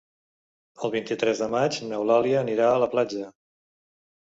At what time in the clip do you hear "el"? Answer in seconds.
0.87-0.93